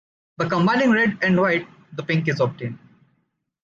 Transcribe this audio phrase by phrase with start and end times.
[0.39, 2.79] By combining red and white, the pink is obtained.